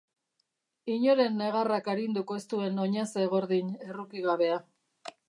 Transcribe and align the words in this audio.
Inoren 0.93 1.35
negarrak 1.41 1.89
arinduko 1.93 2.37
ez 2.39 2.43
duen 2.53 2.81
oinaze 2.87 3.29
gordin 3.35 3.71
errukigabea. 3.89 4.57